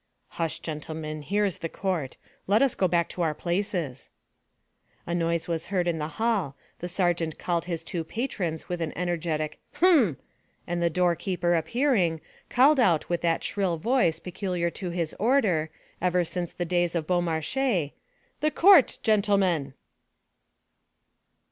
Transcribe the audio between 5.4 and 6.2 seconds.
was heard in the